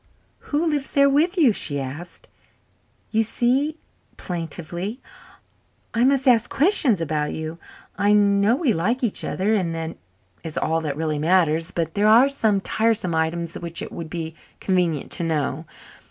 [0.49, 2.27] "Who lives there with you?" she asked.
[3.11, 3.77] "You see"
[4.17, 4.99] plaintively
[5.93, 7.59] "I must ask questions about you.
[7.99, 9.97] I know we like each other, and that
[10.43, 11.69] is all that really matters.
[11.69, 15.65] But there are some tiresome items which it would be convenient to know.